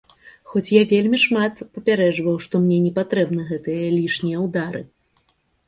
[0.53, 4.85] Хоць я вельмі шмат папярэджваў, што мне не патрэбны гэтыя лішнія ўдары.